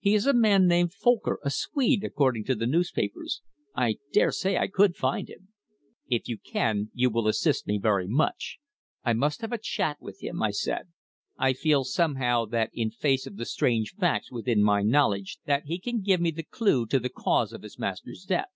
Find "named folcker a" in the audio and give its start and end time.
0.66-1.48